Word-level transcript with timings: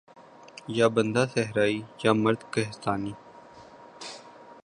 یا 0.77 0.87
بندہ 0.95 1.23
صحرائی 1.33 1.77
یا 2.03 2.11
مرد 2.23 2.41
کہستانی 2.53 3.13